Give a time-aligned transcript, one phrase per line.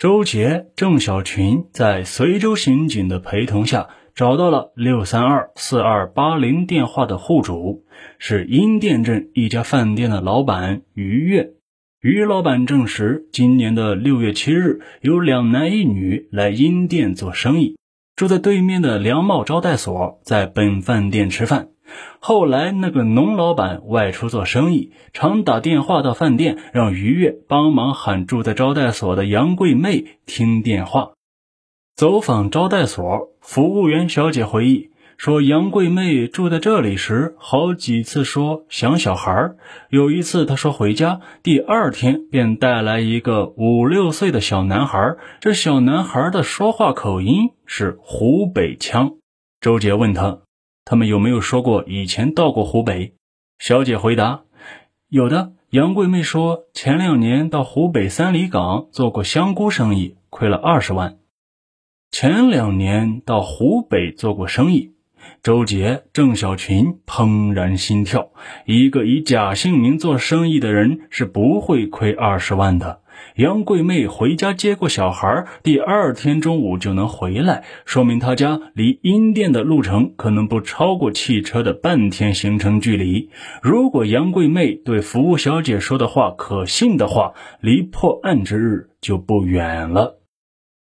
[0.00, 7.84] 周杰、郑小群在随州刑警的陪同下，找到了六三二四二八零电话的户主，
[8.18, 11.50] 是阴店镇一家饭店的老板于月。
[12.00, 17.76] 于老板证实，今年的六月七日，有两男一女来阴店做生意，
[18.16, 21.68] 住在对面的梁茂招待所，在本饭店吃饭。
[22.18, 31.12] 后来，那个农老板外出做生意，常打电话到饭店，让于月帮忙喊住在招待所的杨桂妹听电话。
[31.96, 39.50] 走访招待所，服务员小姐回忆说，杨桂妹住在这里时，好几次说想小孩。
[39.90, 45.16] 有一次，她说回家，第二天便带来一个五六岁的小男孩。
[45.40, 49.16] 这小男孩的说话口音是湖北腔。
[49.60, 50.38] 周杰问他。
[50.90, 53.14] 他们有没有说过以前到过湖北？
[53.60, 54.42] 小姐回答
[55.08, 61.20] ：“有的。”杨贵妹说：“前两年到湖北三里岗做过香菇生意，亏了二十万。”
[62.10, 64.96] 前两年到湖北做过生意，
[65.42, 68.30] 周杰、郑小群怦然心跳。
[68.66, 73.00] 一个以假姓名做生意的人是不会亏二十万的。
[73.36, 83.28] 杨桂妹回家接过小孩，第二天中午就能回来，说明她家离阴店的路程可能不超过汽车的半天行程距离。
[83.62, 90.18] 如果杨桂妹对服务小姐说的话可信的话，离破案之日就不远了。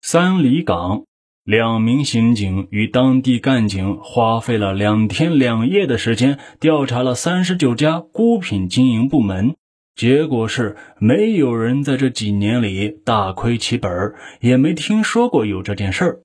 [0.00, 1.04] 三里岗
[1.44, 9.54] 两名刑警与当地干警花费了两天两夜的时间，调查了三十九家孤品经营部门。
[9.94, 16.22] 结果是，没有人在这几年里大亏其本，也没听说过有这件事儿。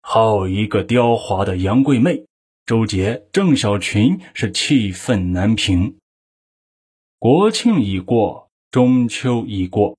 [0.00, 2.24] 好一个刁滑的杨贵妹！
[2.66, 5.98] 周杰、郑小群是气愤难平。
[7.20, 9.96] 国庆已过，中秋已过，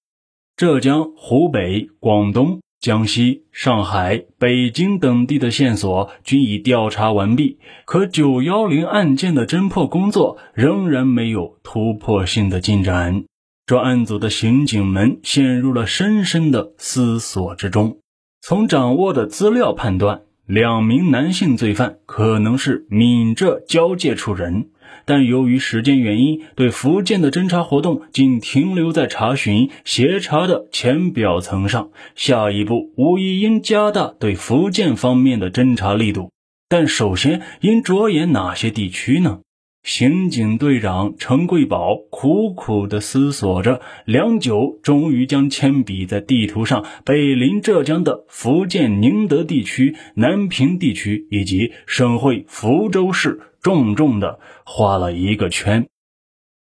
[0.58, 2.60] 浙江、湖北、广东。
[2.84, 13.24] 江西、上海、北京等地的线索均已调查完毕，可九幺零案件的侦破工作仍然没有突破性的进展。
[13.66, 18.00] 专案组的刑警们陷入了深深的思索之中。
[18.42, 24.72] 从掌握的资料判断，两名男性罪犯可能是闽浙交界处人。
[25.06, 31.90] 但由于时间原因，对福建的侦查活动仅停留在查询、协查的浅表层上。
[32.16, 36.32] 下一步无疑应加大对福建方面的侦查力度。
[36.70, 39.40] 但首先应着眼哪些地区呢？
[39.84, 53.42] 刑警队长陈贵宝苦苦地思索着，良久，终于将铅笔在地图上北临浙江的福建宁德地区、南平地区以及省会福州市。
[53.64, 55.88] 重重的画了一个圈，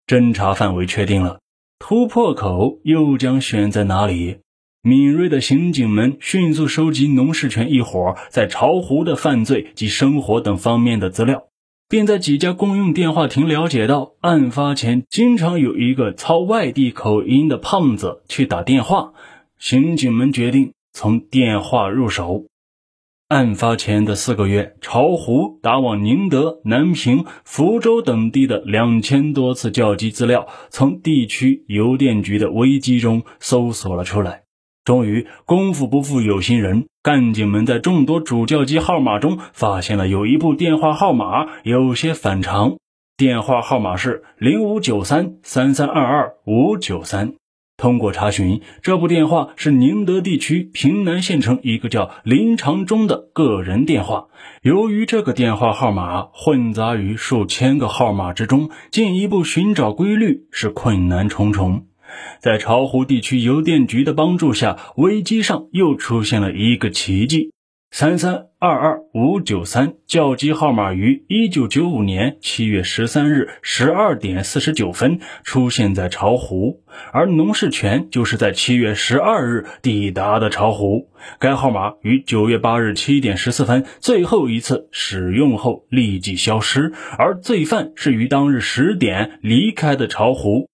[0.07, 1.39] 侦查范围确定了，
[1.79, 4.37] 突破口又将选在哪里？
[4.83, 11.43] 敏锐的刑警们迅速收集农世权一伙在巢湖的犯罪及生活等方面的资料，
[11.89, 19.13] 并在几家公用电话亭了解到，案发前经常有一个操外地口音的胖子去打电话。
[19.59, 22.45] 刑警们决定从电话入手。
[23.31, 34.41] 案发前的四个月，巢湖打往宁德、南平、福州等地的两千多次叫机资料，从地区邮电局的危机中搜索了出来。
[34.83, 42.75] 终于，功夫不负有心人，干警们在众多主叫机号码中发现了有一部电话号码有些反常，
[43.15, 47.35] 电话号码是零五九三三三二二五九三。
[47.81, 54.27] 通过查询，这部电话是宁德地区平南县城一个叫林长忠的个人电话。
[54.61, 61.87] 由于这个电话号码混杂于数千个号码之中，进一步寻找规律是困难重重。
[62.39, 67.51] 在巢湖地区邮电局的帮助下，危机上又出现了一个奇迹。
[67.89, 81.09] 三三二二五九三叫机号码于一九九五年七月十三日十二点四十九分出现在巢湖，而农世全就是在七月十二日抵达的巢湖。
[81.39, 90.69] 该号码于九月八日七点十四分最后一次使用后立即消失，而罪犯是于当日十点离开的巢湖。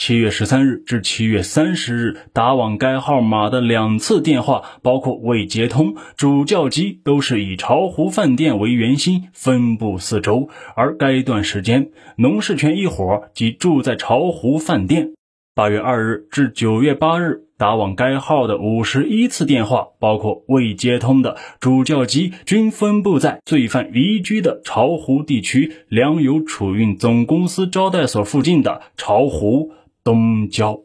[0.00, 10.48] 七月十三日至七月三十日打往该号码的两次电话，包括未接通，主叫机都是以巢湖饭店为圆心，分布四周。
[10.74, 15.10] 而该段时间，农世全一伙即住在巢湖饭店。
[15.54, 29.72] 八月二日至九月八日打往该号的五十一次电话，包括未接通的，主叫机均分布在罪犯移居的巢湖地区粮油储运总公司招待所附近的巢湖。
[30.04, 30.80] 东郊。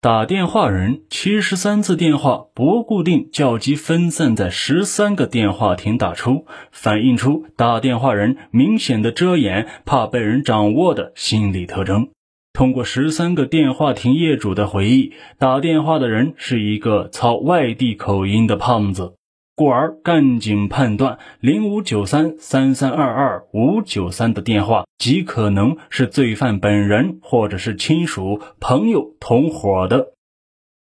[0.00, 12.10] 打电话人七十三次电话不固定叫机分散在十三个电话亭打出，反映出打电话人明显的遮掩、怕被人掌握的心理特征。
[12.52, 19.17] 通过十三个电话亭业主的回忆，打电话的人是一个操外地口音的胖子。
[19.58, 30.12] 故而，干警判断零五九三三三二二五九三的电话极可能是罪犯本人或者是亲属、朋友、同伙的。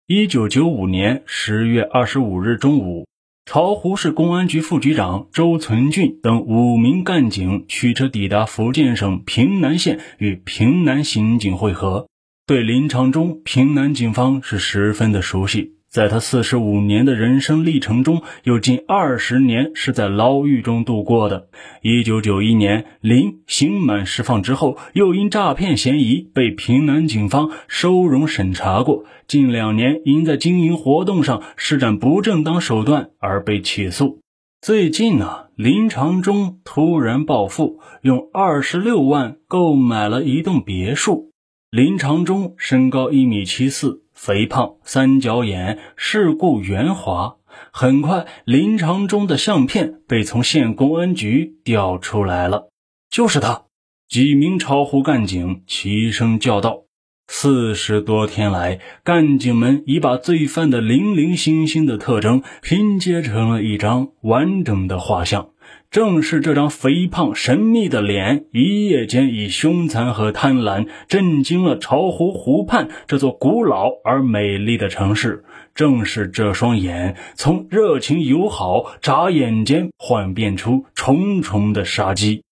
[0.06, 3.08] 一九九五年十月二十五日中午，
[3.48, 12.06] 巢湖市公安局副局长周存俊等五名干警驱车抵达福建省平南县，与平南刑警会合。
[12.46, 15.79] 对林长忠，平南警方是十分的熟悉。
[15.90, 21.48] 在他四十五年的人生历程中，有近二十年是在牢狱中度过的。
[21.82, 29.06] 一九九一年，林刑满释放之后，又因诈骗嫌疑被平南警方收容审查过。
[29.28, 34.20] 近两年，因在经营活动上施展不正当手段而被起诉。
[34.62, 41.32] 最近呢，林长忠突然暴富，用二十六万购买了一栋别墅。
[41.72, 44.04] 林长忠身高一米七四。
[44.22, 47.38] 肥胖、三角眼、世故圆滑。
[47.72, 52.68] 很快，林长中的相片被从县公安局调出来了。
[53.10, 53.64] 就是他！
[54.10, 56.82] 几名巢湖干警齐声叫道。
[57.30, 65.52] 四十多天来，干警们已把罪犯的零零星星的特征拼接成了一张完整的画像。
[65.92, 75.44] 正是这张肥胖神秘的脸，一夜间以凶残和贪婪震惊了巢湖湖畔这座古老而美丽的城市。
[75.74, 82.44] 正是这双眼，从热情友好眨眼间幻变出重重的杀机。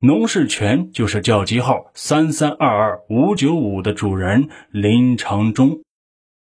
[0.00, 5.80] 农事全就是叫机号三三二二五九五的主人林长忠。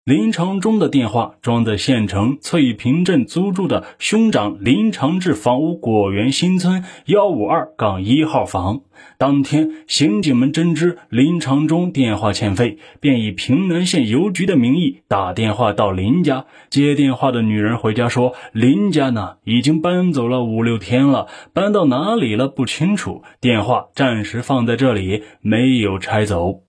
[0.08, 8.84] 林长忠的电话装在县城翠屏镇租住的兄长林长志房屋果园新村幺五二杠一号房。
[9.18, 16.46] 当天，刑警们侦知林长忠电话欠费，便以平南县邮局的名义打电话到林家。
[16.70, 23.24] 接电话的女人回家说：“林家呢，已经搬走了五六天了，搬到哪里了不清楚。
[23.42, 26.62] 电话暂时放在这里，没有拆走。”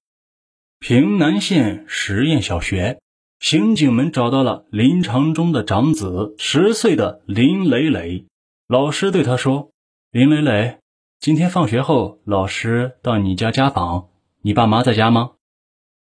[0.80, 2.98] 平南县实验小学。
[3.40, 8.26] 刑警们找到了林长忠的长子，十岁的林磊磊。
[8.66, 9.70] 老师对他说
[10.10, 10.78] ：“林磊磊，
[11.20, 14.08] 今天放学后，老师到你家家访，
[14.42, 15.30] 你爸妈在家吗？”“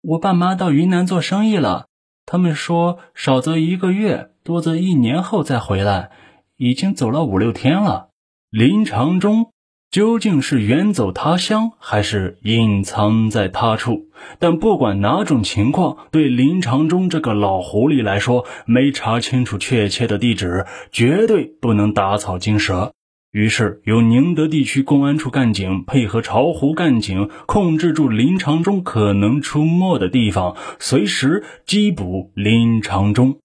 [0.02, 1.86] 我爸妈到云南做生意了，
[2.26, 6.10] 他们说少则一个月，多则一年后再回来，
[6.56, 8.08] 已经走了五六天了。”
[8.50, 9.51] 林长忠。
[9.92, 14.06] 究竟是远走他乡，还是隐藏在他处？
[14.38, 22.94] 但不管哪种情况，对林长忠这个老狐狸来说，没查清楚确切的地址，绝对不能打草惊蛇。
[23.32, 33.36] 于是，由宁德地区公安处干警配合巢湖干警，控制住林长忠可能出没的地方，随时缉捕林长忠。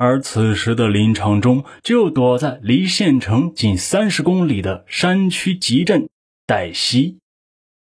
[0.00, 6.08] 而此时的林长忠就躲在离县城仅三十公里的山区集镇
[6.46, 7.18] 黛西。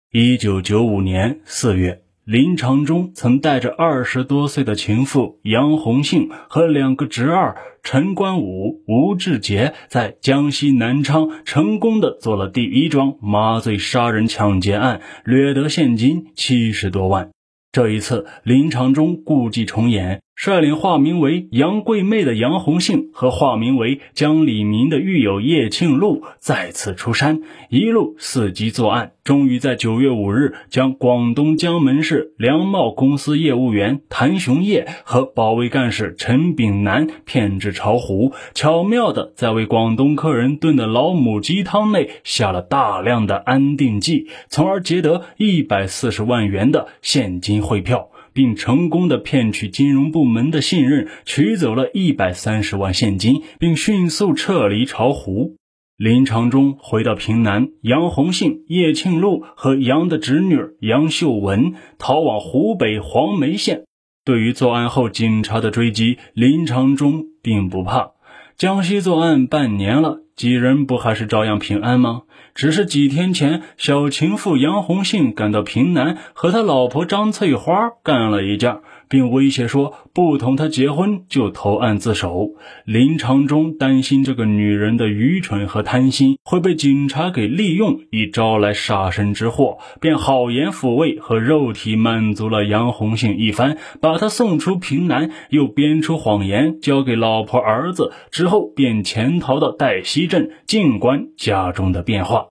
[0.09, 17.31] 一九九五年四月，林长忠曾带着二十多岁的情妇杨红杏和两个侄儿陈关武、吴志杰，在江西南昌成功的做了第一桩麻醉杀人抢劫案，掠得现金七十多万。
[17.73, 20.21] 这一次，林长忠故伎重演。
[20.37, 48.11] 率领化名为杨桂妹的杨红杏和化名为江李明的狱友叶庆禄再次出山，一路伺机作案，终于在九月五日将广东江门市粮贸公司业务员谭雄业和保卫干事陈炳南骗至巢湖，巧妙地在为广东客人炖的老母鸡汤内下了大量的安定剂，从而劫得一百四十万元的现金汇票。
[48.37, 55.55] 并成功的骗取金融部门的信任，取走了一百三十万现金，并迅速撤离巢湖。
[55.97, 63.85] 林长忠回到平南，杨红杏、叶庆禄和杨的侄女杨秀文逃往湖北黄梅县。
[64.23, 68.11] 对于作案后警察的追击，林长忠并不怕。
[68.55, 72.21] 江西作案半年了，几人不还是照样平安吗？
[72.53, 82.55] 只是几天前，小情妇杨红杏赶到平南，和他老婆张翠花干了一架，并威胁说不同他结婚就投案自首。
[82.85, 102.47] 林长忠担心这个女人的愚蠢和贪心会被警察给利用，以招来杀身之祸，便好言抚慰和肉体满足了杨红杏一番，把她送出平南，又编出谎言交给老婆儿子，之后便潜逃到黛西镇，静观家中的变化。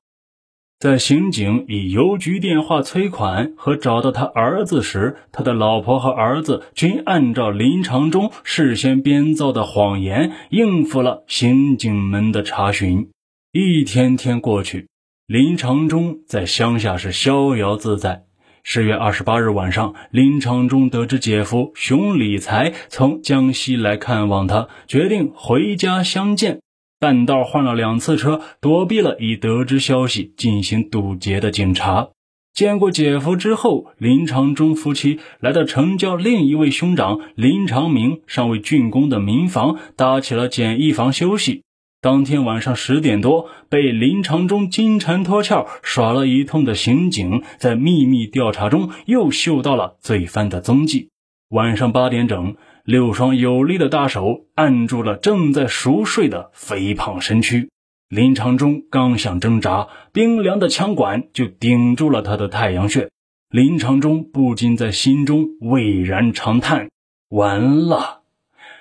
[0.79, 13.09] 在刑警以邮局电话催款和找到他儿子时，他的老婆和儿子均按照林长忠事先编造的谎言应付了刑警们的查询。
[13.53, 14.87] 一天天过去，
[15.27, 18.25] 林长忠在乡下是逍遥自在。
[18.63, 26.61] 十月二十八日晚上，林长忠得知姐夫熊理财从江西来看望他，决定回家相见。
[26.99, 32.09] 半道换了两次车，躲避了已得知消息进行堵截的警察。
[32.55, 41.65] 见过姐夫之后，林长忠夫妻来到城郊另一位兄长林长明尚未竣工的民房，搭起了简易房休息。
[42.01, 51.11] 当天晚上十点多，被林长忠金蝉脱壳耍了一通的刑警，在秘密调查中又嗅到了罪犯的踪迹。
[51.51, 52.57] 晚上八点整。
[52.87, 57.69] 六双有力的大手按住了正在熟睡的肥胖身躯，
[58.09, 63.09] 林长忠刚想挣扎，冰凉的枪管就顶住了他的太阳穴。
[63.51, 66.89] 林长忠不禁在心中巍然长叹：
[67.29, 68.21] 完了！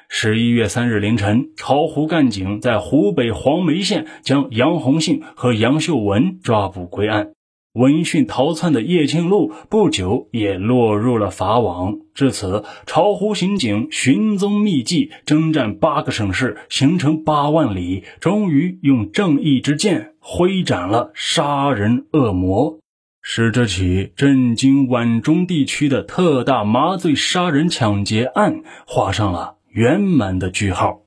[0.07, 7.31] 十一月三日凌晨，巢湖干警在湖北黄梅县将杨红杏和杨秀文抓捕归案。
[7.75, 11.99] 闻讯逃窜的叶庆禄不久也落入了法网。
[12.13, 22.79] 至此，巢湖刑警寻踪觅迹，征战八个省市，行程八万里，终于用正义之剑挥斩了杀人恶魔。
[23.21, 31.01] 使这起震惊皖中地区的特大麻醉杀人抢劫案画上了圆满的句号。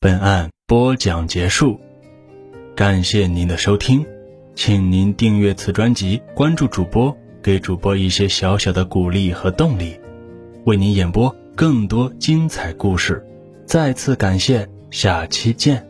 [0.00, 1.80] 本案播讲结束，
[2.74, 4.04] 感谢您的收听。
[4.58, 9.96] 请您订阅此专辑，关注主播，给主播一些小小的鼓励和动力，
[10.64, 13.24] 为您演播更多精彩故事。
[13.64, 15.87] 再次感谢，下期见。